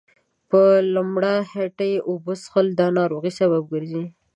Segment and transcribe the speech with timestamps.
[0.49, 0.61] په
[0.95, 4.03] لمړه هيټه اوبه څښل دا ناروغۍ سبب ګرځي